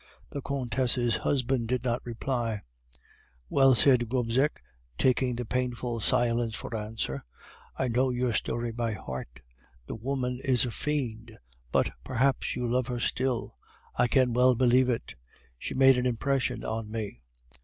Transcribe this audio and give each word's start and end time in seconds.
The 0.31 0.41
Comtesse's 0.41 1.17
husband 1.17 1.67
did 1.67 1.83
not 1.83 2.03
reply. 2.03 2.63
"'Well,' 3.51 3.75
said 3.75 4.09
Gobseck, 4.09 4.63
taking 4.97 5.35
the 5.35 5.45
pained 5.45 5.77
silence 5.99 6.55
for 6.55 6.75
answer, 6.75 7.23
'I 7.77 7.87
know 7.89 8.09
your 8.09 8.33
story 8.33 8.71
by 8.71 8.93
heart. 8.93 9.41
The 9.85 9.93
woman 9.93 10.41
is 10.43 10.65
a 10.65 10.71
fiend, 10.71 11.37
but 11.71 11.91
perhaps 12.03 12.55
you 12.55 12.65
love 12.67 12.87
her 12.87 12.99
still; 12.99 13.57
I 13.95 14.07
can 14.07 14.33
well 14.33 14.55
believe 14.55 14.89
it; 14.89 15.13
she 15.59 15.75
made 15.75 15.99
an 15.99 16.07
impression 16.07 16.65
on 16.65 16.89
me. 16.89 17.21